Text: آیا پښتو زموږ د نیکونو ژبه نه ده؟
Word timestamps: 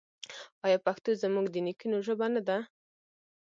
آیا 0.65 0.77
پښتو 0.85 1.09
زموږ 1.23 1.45
د 1.51 1.55
نیکونو 1.67 1.97
ژبه 2.05 2.27
نه 2.35 2.41
ده؟ 2.47 2.57